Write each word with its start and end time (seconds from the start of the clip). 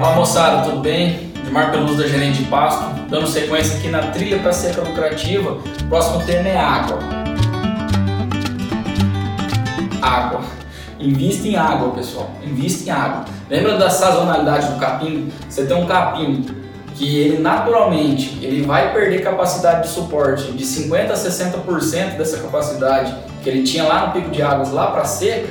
Olá 0.00 0.14
moçada, 0.14 0.62
tudo 0.62 0.80
bem? 0.80 1.32
Edmar 1.42 1.72
Peluso 1.72 1.96
da 1.96 2.06
Gerente 2.06 2.44
de 2.44 2.48
Pasto, 2.48 2.84
dando 3.08 3.26
sequência 3.26 3.76
aqui 3.78 3.88
na 3.88 3.98
trilha 4.12 4.38
para 4.38 4.52
seca 4.52 4.80
lucrativa. 4.82 5.58
Próximo 5.88 6.24
tema 6.24 6.48
é 6.48 6.56
água. 6.56 7.00
Água. 10.00 10.40
Invista 11.00 11.48
em 11.48 11.56
água, 11.56 11.90
pessoal. 11.90 12.30
Invista 12.44 12.88
em 12.88 12.92
água. 12.92 13.24
Lembra 13.48 13.76
da 13.76 13.90
sazonalidade 13.90 14.68
do 14.72 14.78
capim? 14.78 15.28
Você 15.48 15.66
tem 15.66 15.76
um 15.76 15.86
capim 15.86 16.46
que 16.94 17.18
ele 17.18 17.38
naturalmente 17.38 18.38
ele 18.40 18.62
vai 18.62 18.92
perder 18.92 19.22
capacidade 19.22 19.88
de 19.88 19.94
suporte 19.94 20.52
de 20.52 20.64
50 20.64 21.12
a 21.12 21.16
60% 21.16 22.16
dessa 22.16 22.38
capacidade 22.38 23.12
que 23.42 23.48
ele 23.48 23.64
tinha 23.64 23.82
lá 23.84 24.06
no 24.06 24.12
pico 24.12 24.30
de 24.30 24.42
águas 24.42 24.70
lá 24.70 24.92
para 24.92 25.04
seca. 25.04 25.48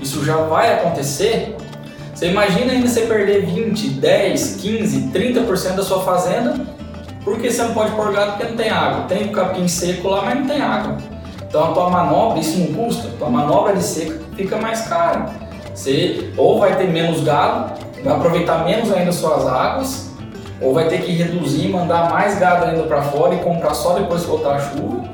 Isso 0.00 0.24
já 0.24 0.36
vai 0.36 0.72
acontecer. 0.74 1.56
Você 2.20 2.26
imagina 2.26 2.72
ainda 2.72 2.86
você 2.86 3.06
perder 3.06 3.46
20, 3.46 3.92
10, 3.92 4.56
15, 4.56 5.10
30% 5.10 5.74
da 5.74 5.82
sua 5.82 6.02
fazenda 6.02 6.54
porque 7.24 7.50
você 7.50 7.62
não 7.62 7.72
pode 7.72 7.92
pôr 7.92 8.12
gado 8.12 8.32
porque 8.32 8.44
não 8.44 8.56
tem 8.58 8.68
água. 8.68 9.06
Tem 9.06 9.24
o 9.24 9.32
capim 9.32 9.66
seco 9.66 10.06
lá, 10.06 10.20
mas 10.20 10.38
não 10.38 10.46
tem 10.46 10.60
água. 10.60 10.98
Então 11.48 11.70
a 11.70 11.72
tua 11.72 11.88
manobra, 11.88 12.38
isso 12.38 12.58
não 12.58 12.74
custa, 12.74 13.08
a 13.08 13.10
tua 13.12 13.30
manobra 13.30 13.72
de 13.72 13.82
seca 13.82 14.20
fica 14.36 14.58
mais 14.58 14.82
cara. 14.82 15.30
Você 15.72 16.30
ou 16.36 16.58
vai 16.58 16.76
ter 16.76 16.88
menos 16.88 17.24
gado, 17.24 17.72
vai 18.04 18.14
aproveitar 18.14 18.66
menos 18.66 18.92
ainda 18.92 19.12
suas 19.12 19.46
águas, 19.46 20.10
ou 20.60 20.74
vai 20.74 20.90
ter 20.90 21.00
que 21.00 21.12
reduzir, 21.12 21.70
mandar 21.70 22.10
mais 22.10 22.38
gado 22.38 22.66
ainda 22.66 22.82
para 22.82 23.00
fora 23.00 23.34
e 23.34 23.38
comprar 23.38 23.72
só 23.72 23.94
depois 23.94 24.20
que 24.20 24.28
voltar 24.28 24.56
a 24.56 24.60
chuva, 24.60 25.08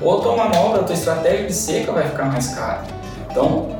ou 0.00 0.18
a 0.18 0.22
tua 0.22 0.36
manobra, 0.36 0.80
a 0.80 0.82
tua 0.82 0.94
estratégia 0.96 1.46
de 1.46 1.54
seca 1.54 1.92
vai 1.92 2.02
ficar 2.08 2.24
mais 2.24 2.48
cara. 2.48 2.82
Então, 3.30 3.77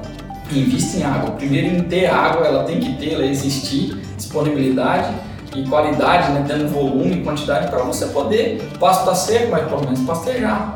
invista 0.53 0.99
em 0.99 1.03
água. 1.05 1.31
Primeiro 1.33 1.77
em 1.77 1.83
ter 1.83 2.07
água, 2.07 2.47
ela 2.47 2.65
tem 2.65 2.81
que 2.81 2.97
ter, 2.97 3.15
ela 3.15 3.25
existir, 3.27 3.97
disponibilidade 4.17 5.15
e 5.57 5.67
qualidade, 5.69 6.31
né, 6.33 6.45
tendo 6.47 6.69
volume 6.69 7.21
e 7.21 7.25
quantidade 7.25 7.69
para 7.69 7.83
você 7.83 8.07
poder, 8.07 8.63
o 8.75 8.79
pasto 8.79 9.01
está 9.01 9.15
seco, 9.15 9.51
mas 9.51 9.67
pelo 9.67 9.85
menos 9.85 10.01
pastejar 10.01 10.75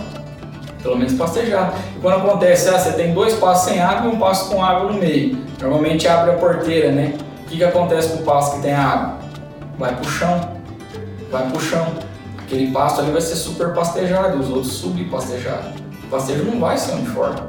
pelo 0.83 0.97
menos 0.97 1.15
pastejar. 1.15 1.75
E 1.97 2.01
quando 2.01 2.17
acontece, 2.17 2.69
ah, 2.69 2.79
você 2.79 2.93
tem 2.93 3.15
dois 3.15 3.35
passos 3.35 3.71
sem 3.71 3.81
água 3.81 4.11
e 4.11 4.15
um 4.15 4.19
passo 4.19 4.51
com 4.51 4.63
água 4.63 4.91
no 4.91 4.99
meio. 4.99 5.39
Normalmente 5.61 6.09
abre 6.09 6.33
a 6.33 6.35
porteira, 6.35 6.91
né? 6.91 7.15
O 7.43 7.49
que, 7.49 7.57
que 7.59 7.65
acontece 7.65 8.09
com 8.09 8.23
o 8.23 8.23
passo 8.25 8.57
que 8.57 8.63
tem 8.63 8.75
água? 8.75 9.19
Vai 9.79 9.95
pro 9.95 10.11
chão, 10.11 10.41
vai 11.31 11.49
pro 11.49 11.61
chão. 11.61 11.87
Aquele 12.39 12.73
pasto 12.73 13.01
ali 13.01 13.11
vai 13.11 13.21
ser 13.21 13.37
super 13.37 13.73
pastejado 13.73 14.39
os 14.39 14.51
outros 14.51 14.73
subpastejados. 14.75 15.81
O 16.05 16.09
pastejo 16.09 16.45
não 16.45 16.59
vai 16.59 16.77
ser 16.77 16.93
uniforme. 16.93 17.41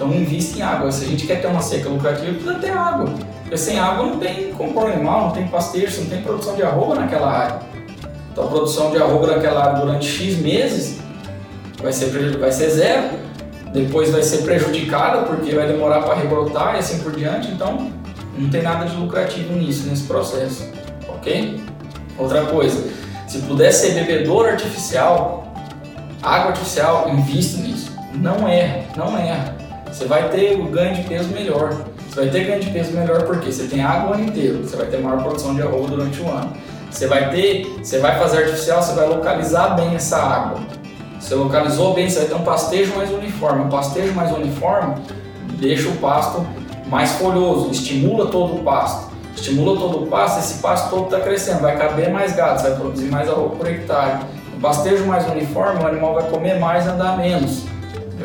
Então 0.00 0.14
invista 0.14 0.58
em 0.58 0.62
água. 0.62 0.90
Se 0.90 1.04
a 1.04 1.08
gente 1.08 1.26
quer 1.26 1.42
ter 1.42 1.46
uma 1.46 1.60
seca 1.60 1.90
lucrativa, 1.90 2.32
precisa 2.32 2.54
ter 2.54 2.70
água. 2.70 3.12
Porque 3.42 3.58
sem 3.58 3.78
água 3.78 4.06
não 4.06 4.18
tem 4.18 4.50
compor 4.54 4.90
animal, 4.90 5.26
não 5.26 5.30
tem 5.32 5.46
pastejo, 5.48 6.00
não 6.00 6.08
tem 6.08 6.22
produção 6.22 6.56
de 6.56 6.62
arroba 6.62 6.94
naquela 6.94 7.30
área. 7.30 7.58
Então 8.32 8.44
a 8.44 8.46
produção 8.46 8.90
de 8.90 8.96
arroba 8.96 9.26
naquela 9.26 9.62
área 9.62 9.78
durante 9.78 10.06
X 10.06 10.38
meses 10.38 11.00
vai 11.82 11.92
ser, 11.92 12.38
vai 12.38 12.50
ser 12.50 12.70
zero, 12.70 13.10
depois 13.74 14.10
vai 14.10 14.22
ser 14.22 14.38
prejudicada 14.38 15.24
porque 15.24 15.54
vai 15.54 15.66
demorar 15.66 16.00
para 16.00 16.14
rebrotar 16.14 16.76
e 16.76 16.78
assim 16.78 17.00
por 17.00 17.12
diante, 17.12 17.50
então 17.50 17.92
não 18.38 18.48
tem 18.48 18.62
nada 18.62 18.86
de 18.86 18.96
lucrativo 18.96 19.52
nisso, 19.52 19.86
nesse 19.86 20.04
processo, 20.04 20.66
ok? 21.10 21.60
Outra 22.16 22.46
coisa, 22.46 22.88
se 23.28 23.40
puder 23.40 23.70
ser 23.70 23.92
bebedouro 23.92 24.48
artificial, 24.48 25.52
água 26.22 26.52
artificial, 26.52 27.10
invista 27.10 27.60
nisso. 27.60 27.92
Não 28.14 28.48
erra, 28.48 28.84
não 28.96 29.18
erra. 29.18 29.69
Você 29.92 30.04
vai 30.04 30.28
ter 30.28 30.58
o 30.58 30.64
ganho 30.64 30.94
de 30.94 31.02
peso 31.02 31.28
melhor. 31.30 31.84
Você 32.08 32.20
vai 32.20 32.28
ter 32.28 32.44
ganho 32.44 32.60
de 32.60 32.70
peso 32.70 32.92
melhor 32.92 33.22
porque 33.22 33.52
você 33.52 33.64
tem 33.64 33.82
água 33.82 34.10
o 34.10 34.14
ano 34.14 34.24
inteiro, 34.24 34.58
você 34.62 34.76
vai 34.76 34.86
ter 34.86 34.98
maior 34.98 35.22
produção 35.22 35.54
de 35.54 35.62
arroz 35.62 35.90
durante 35.90 36.20
o 36.20 36.28
ano. 36.28 36.52
Você 36.90 37.06
vai 37.06 37.30
ter, 37.30 37.66
você 37.78 37.98
vai 37.98 38.18
fazer 38.18 38.38
artificial, 38.38 38.82
você 38.82 38.94
vai 38.94 39.08
localizar 39.08 39.76
bem 39.76 39.94
essa 39.94 40.16
água. 40.16 40.60
Você 41.20 41.34
localizou 41.34 41.94
bem, 41.94 42.08
você 42.08 42.20
vai 42.20 42.28
ter 42.28 42.34
um 42.34 42.42
pastejo 42.42 42.96
mais 42.96 43.10
uniforme. 43.10 43.64
Um 43.64 43.68
pastejo 43.68 44.12
mais 44.12 44.32
uniforme 44.32 44.94
deixa 45.60 45.88
o 45.88 45.96
pasto 45.96 46.44
mais 46.86 47.12
folhoso, 47.12 47.70
estimula 47.70 48.26
todo 48.26 48.56
o 48.56 48.64
pasto. 48.64 49.10
Estimula 49.36 49.78
todo 49.78 50.02
o 50.02 50.06
pasto, 50.08 50.40
esse 50.40 50.60
pasto 50.60 50.90
todo 50.90 51.04
está 51.04 51.20
crescendo, 51.20 51.60
vai 51.60 51.76
caber 51.78 52.10
mais 52.10 52.34
gado, 52.34 52.62
vai 52.62 52.74
produzir 52.74 53.06
mais 53.06 53.28
arroz 53.28 53.56
por 53.56 53.66
hectare. 53.68 54.24
Um 54.56 54.60
pastejo 54.60 55.06
mais 55.06 55.26
uniforme, 55.30 55.82
o 55.82 55.86
animal 55.86 56.14
vai 56.14 56.28
comer 56.28 56.58
mais 56.58 56.84
e 56.84 56.88
andar 56.88 57.16
menos. 57.16 57.64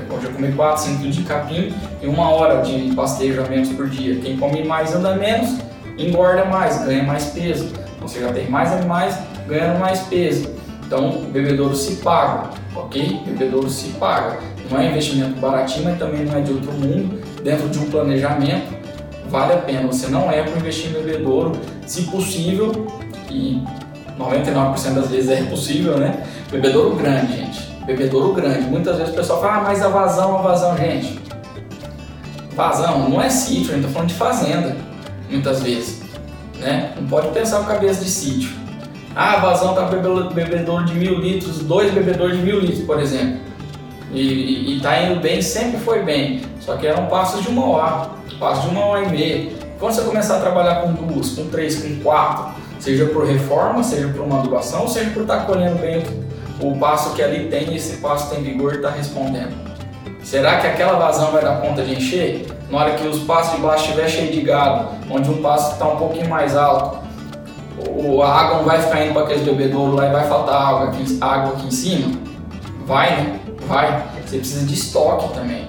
Pode 0.07 0.27
comer 0.27 0.55
4, 0.55 0.83
5 0.83 0.99
quilos 0.99 1.15
de 1.15 1.23
capim 1.23 1.73
e 2.01 2.07
uma 2.07 2.29
hora 2.29 2.61
de 2.61 2.93
pastejo 2.95 3.41
a 3.41 3.47
menos 3.47 3.69
por 3.69 3.89
dia. 3.89 4.19
Quem 4.19 4.37
come 4.37 4.63
mais 4.63 4.93
anda 4.93 5.15
menos, 5.15 5.59
engorda 5.97 6.45
mais, 6.45 6.83
ganha 6.85 7.03
mais 7.03 7.25
peso. 7.27 7.71
Você 8.01 8.19
já 8.19 8.31
tem 8.31 8.49
mais 8.49 8.71
animais 8.71 9.17
ganhando 9.47 9.79
mais 9.79 10.01
peso. 10.01 10.53
Então 10.85 11.09
o 11.09 11.25
bebedouro 11.25 11.75
se 11.75 11.95
paga 11.97 12.49
ok? 12.75 13.21
Bebedouro 13.25 13.69
se 13.69 13.89
paga. 13.91 14.39
Não 14.69 14.79
é 14.79 14.89
investimento 14.89 15.39
baratinho, 15.39 15.85
mas 15.85 15.99
também 15.99 16.25
não 16.25 16.37
é 16.37 16.41
de 16.41 16.51
outro 16.51 16.71
mundo. 16.73 17.21
Dentro 17.43 17.69
de 17.69 17.79
um 17.79 17.89
planejamento, 17.89 18.73
vale 19.29 19.53
a 19.53 19.57
pena. 19.57 19.87
Você 19.87 20.07
não 20.07 20.31
é 20.31 20.43
para 20.43 20.57
investir 20.57 20.89
em 20.89 20.93
bebedouro, 20.93 21.53
se 21.85 22.03
possível, 22.03 22.87
e 23.29 23.61
99% 24.17 24.93
das 24.93 25.09
vezes 25.09 25.29
é 25.29 25.43
possível, 25.43 25.97
né? 25.97 26.23
Bebedouro 26.51 26.95
grande, 26.95 27.35
gente. 27.35 27.74
Bebedouro 27.85 28.33
grande. 28.33 28.61
Muitas 28.61 28.97
vezes 28.97 29.13
o 29.13 29.15
pessoal 29.15 29.41
fala, 29.41 29.57
ah, 29.57 29.61
mas 29.61 29.81
a 29.81 29.89
vazão, 29.89 30.37
a 30.37 30.41
vazão, 30.41 30.75
gente. 30.77 31.19
Vazão 32.55 33.09
não 33.09 33.21
é 33.21 33.29
sítio, 33.29 33.71
a 33.71 33.75
gente 33.75 33.85
está 33.85 33.89
falando 33.89 34.09
de 34.09 34.15
fazenda, 34.15 34.75
muitas 35.29 35.61
vezes. 35.61 36.01
Né? 36.57 36.93
Não 36.99 37.07
pode 37.07 37.27
pensar 37.29 37.59
com 37.59 37.65
cabeça 37.65 38.03
de 38.03 38.09
sítio. 38.09 38.51
Ah, 39.15 39.33
a 39.33 39.39
vazão 39.39 39.71
está 39.71 39.83
bebedouro 39.85 40.85
de 40.85 40.95
mil 40.95 41.19
litros, 41.19 41.59
dois 41.59 41.93
bebedores 41.93 42.37
de 42.37 42.43
mil 42.43 42.59
litros, 42.59 42.83
por 42.85 42.99
exemplo. 42.99 43.39
E 44.11 44.77
está 44.77 45.01
indo 45.01 45.19
bem, 45.19 45.41
sempre 45.41 45.79
foi 45.79 46.01
bem. 46.03 46.41
Só 46.59 46.77
que 46.77 46.87
eram 46.87 47.05
passos 47.07 47.43
de 47.43 47.49
uma 47.49 47.65
hora, 47.67 48.09
passos 48.39 48.63
de 48.63 48.69
uma 48.69 48.85
hora 48.85 49.03
e 49.03 49.09
meia. 49.09 49.51
Quando 49.79 49.93
você 49.93 50.01
começar 50.01 50.37
a 50.37 50.39
trabalhar 50.39 50.81
com 50.81 50.93
duas, 50.93 51.31
com 51.31 51.47
três, 51.49 51.81
com 51.81 52.01
quatro, 52.01 52.55
seja 52.79 53.05
por 53.07 53.25
reforma, 53.25 53.83
seja 53.83 54.07
por 54.07 54.21
uma 54.21 54.39
adubação, 54.39 54.87
seja 54.87 55.11
por 55.11 55.23
estar 55.23 55.41
tá 55.41 55.45
colhendo 55.45 55.77
bem 55.79 56.03
o 56.59 56.77
passo 56.77 57.13
que 57.13 57.21
ali 57.21 57.47
tem 57.49 57.71
e 57.71 57.77
esse 57.77 57.97
passo 57.97 58.29
tem 58.29 58.43
vigor 58.43 58.73
e 58.73 58.77
está 58.77 58.89
respondendo. 58.89 59.53
Será 60.23 60.59
que 60.59 60.67
aquela 60.67 60.93
vazão 60.93 61.31
vai 61.31 61.43
dar 61.43 61.61
conta 61.61 61.83
de 61.83 61.93
encher? 61.93 62.47
Na 62.69 62.79
hora 62.79 62.95
que 62.95 63.07
os 63.07 63.19
passos 63.19 63.55
de 63.55 63.61
baixo 63.61 63.85
estiver 63.85 64.09
cheio 64.09 64.31
de 64.31 64.41
gado, 64.41 64.89
onde 65.09 65.29
um 65.29 65.41
passo 65.41 65.73
está 65.73 65.87
um 65.87 65.97
pouquinho 65.97 66.27
mais 66.29 66.55
alto, 66.55 66.97
a 68.23 68.27
água 68.27 68.57
não 68.57 68.65
vai 68.65 68.81
ficar 68.81 69.05
indo 69.05 69.13
para 69.13 69.23
aqueles 69.23 69.43
bebedouros 69.43 69.95
lá 69.95 70.07
e 70.07 70.11
vai 70.11 70.27
faltar 70.27 70.61
água 70.61 70.87
aqui, 70.87 71.17
água 71.21 71.53
aqui 71.53 71.67
em 71.67 71.71
cima? 71.71 72.19
Vai, 72.85 73.11
né? 73.11 73.39
Vai. 73.67 74.03
Você 74.25 74.37
precisa 74.37 74.65
de 74.65 74.73
estoque 74.73 75.33
também. 75.33 75.67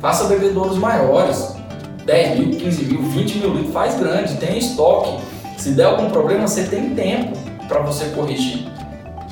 Faça 0.00 0.24
bebedouros 0.24 0.78
maiores. 0.78 1.56
10 2.04 2.38
mil, 2.38 2.50
15 2.56 2.84
mil, 2.84 3.02
20 3.02 3.38
mil 3.38 3.54
litros, 3.54 3.72
faz 3.72 3.98
grande, 3.98 4.36
tem 4.36 4.58
estoque. 4.58 5.18
Se 5.58 5.70
der 5.70 5.86
algum 5.86 6.08
problema, 6.08 6.46
você 6.46 6.62
tem 6.62 6.94
tempo 6.94 7.36
para 7.66 7.80
você 7.80 8.04
corrigir. 8.10 8.68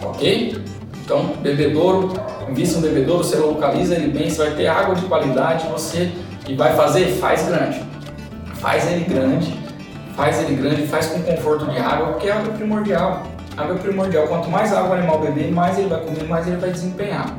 Ok? 0.02 0.60
Então, 1.04 1.34
bebedouro, 1.40 2.14
invista 2.48 2.78
um 2.78 2.80
bebedouro, 2.80 3.22
você 3.22 3.36
localiza 3.36 3.94
ele 3.94 4.08
bem, 4.08 4.30
você 4.30 4.38
vai 4.38 4.54
ter 4.54 4.66
água 4.66 4.94
de 4.94 5.04
qualidade, 5.06 5.68
você 5.68 6.10
e 6.48 6.54
vai 6.54 6.74
fazer, 6.74 7.06
faz 7.16 7.46
grande. 7.46 7.84
Faz 8.54 8.90
ele 8.90 9.04
grande 9.04 9.64
faz 10.16 10.42
ele 10.42 10.54
grande, 10.54 10.86
faz 10.86 11.06
com 11.06 11.22
conforto 11.22 11.66
de 11.66 11.78
água, 11.78 12.08
porque 12.08 12.30
água 12.30 12.52
é 12.52 12.56
primordial. 12.56 13.22
Água 13.56 13.76
primordial. 13.76 14.26
Quanto 14.26 14.48
mais 14.48 14.72
água 14.72 14.90
o 14.90 14.92
animal 14.94 15.20
beber, 15.20 15.52
mais 15.52 15.78
ele 15.78 15.88
vai 15.88 16.00
comer, 16.00 16.24
mais 16.24 16.46
ele 16.46 16.56
vai 16.56 16.70
desempenhar. 16.70 17.36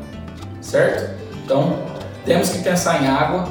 Certo? 0.61 1.15
Então, 1.43 1.77
temos 2.25 2.49
que 2.49 2.59
pensar 2.59 3.03
em 3.03 3.07
água. 3.07 3.45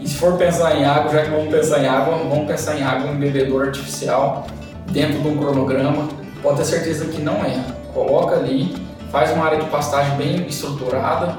E 0.00 0.08
se 0.08 0.14
for 0.14 0.36
pensar 0.36 0.76
em 0.76 0.84
água, 0.84 1.12
já 1.12 1.22
que 1.22 1.30
vamos 1.30 1.48
pensar 1.48 1.82
em 1.82 1.88
água, 1.88 2.16
vamos 2.16 2.46
pensar 2.46 2.76
em 2.76 2.82
água 2.82 3.10
em 3.10 3.16
bebedor 3.16 3.66
artificial, 3.66 4.46
dentro 4.90 5.20
de 5.20 5.28
um 5.28 5.36
cronograma. 5.36 6.08
Pode 6.40 6.58
ter 6.58 6.64
certeza 6.64 7.06
que 7.06 7.20
não 7.20 7.44
é. 7.44 7.60
Coloca 7.92 8.36
ali, 8.36 8.76
faz 9.10 9.32
uma 9.32 9.46
área 9.46 9.58
de 9.58 9.66
pastagem 9.66 10.16
bem 10.16 10.46
estruturada, 10.46 11.36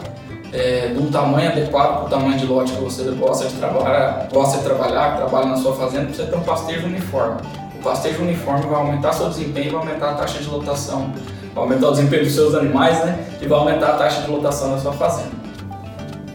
é, 0.52 0.88
de 0.88 1.00
um 1.00 1.12
tamanho 1.12 1.52
adequado 1.52 1.98
para 1.98 2.06
o 2.06 2.10
tamanho 2.10 2.38
de 2.38 2.46
lote 2.46 2.72
que 2.74 2.82
você 2.82 3.04
gosta 3.12 3.48
de 3.48 3.56
trabalhar, 3.56 4.28
gosta 4.32 4.58
de 4.58 4.64
trabalhar, 4.64 5.12
que 5.12 5.18
trabalha 5.18 5.46
na 5.48 5.58
sua 5.58 5.76
fazenda, 5.76 6.06
para 6.06 6.16
você 6.16 6.24
ter 6.26 6.36
um 6.36 6.42
pastejo 6.42 6.88
uniforme. 6.88 7.38
O 7.80 7.84
pastejo 7.84 8.22
uniforme 8.22 8.66
vai 8.66 8.80
aumentar 8.80 9.14
seu 9.14 9.30
desempenho, 9.30 9.72
vai 9.72 9.82
aumentar 9.82 10.12
a 10.12 10.14
taxa 10.16 10.40
de 10.40 10.50
lotação, 10.50 11.14
vai 11.54 11.64
aumentar 11.64 11.88
o 11.88 11.92
desempenho 11.92 12.24
dos 12.24 12.34
seus 12.34 12.56
animais, 12.56 13.04
né? 13.06 13.26
E 13.42 13.48
vai 13.48 13.60
aumentar 13.60 13.92
a 13.92 13.94
taxa 13.94 14.22
de 14.22 14.32
lotação 14.32 14.72
da 14.72 14.80
sua 14.80 14.94
fazenda. 14.94 15.32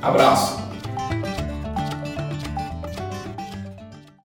Abraço! 0.00 0.63